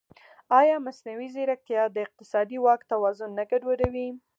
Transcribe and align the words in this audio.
ایا 0.59 0.75
مصنوعي 0.85 1.27
ځیرکتیا 1.35 1.83
د 1.91 1.95
اقتصادي 2.05 2.57
واک 2.63 2.81
توازن 2.91 3.29
نه 3.37 3.43
ګډوډوي؟ 3.49 4.07